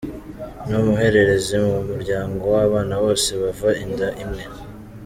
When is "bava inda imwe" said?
3.41-4.43